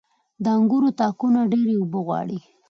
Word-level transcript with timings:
•د 0.43 0.45
انګورو 0.57 0.89
تاکونه 0.99 1.39
ډيرې 1.51 1.73
اوبه 1.81 1.99
غواړي. 2.05 2.39